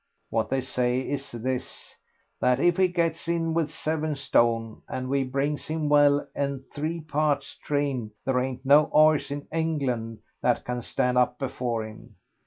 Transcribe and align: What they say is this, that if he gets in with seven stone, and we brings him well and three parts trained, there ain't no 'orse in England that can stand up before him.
What 0.31 0.49
they 0.49 0.61
say 0.61 0.99
is 1.01 1.31
this, 1.31 1.93
that 2.39 2.59
if 2.59 2.77
he 2.77 2.87
gets 2.87 3.27
in 3.27 3.53
with 3.53 3.69
seven 3.69 4.15
stone, 4.15 4.81
and 4.89 5.07
we 5.09 5.23
brings 5.23 5.67
him 5.67 5.89
well 5.89 6.25
and 6.33 6.63
three 6.73 7.01
parts 7.01 7.55
trained, 7.63 8.09
there 8.25 8.39
ain't 8.39 8.65
no 8.65 8.85
'orse 8.85 9.29
in 9.29 9.47
England 9.53 10.17
that 10.41 10.65
can 10.65 10.81
stand 10.81 11.19
up 11.19 11.37
before 11.37 11.85
him. 11.85 12.15